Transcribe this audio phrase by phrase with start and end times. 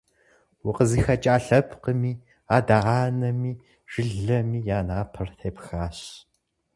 [0.67, 2.13] УкъызыхэкӀа лъэпкъыми,
[2.55, 3.51] адэ анэми,
[3.91, 5.97] жылэми я напэр тепхащ.